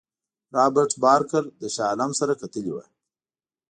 رابرټ 0.55 0.91
بارکر 1.03 1.43
له 1.61 1.67
شاه 1.75 1.87
عالم 1.91 2.11
سره 2.19 2.33
کتلي 2.41 2.71
وه. 2.73 2.83